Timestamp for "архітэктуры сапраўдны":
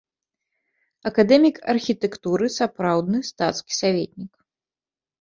1.75-3.23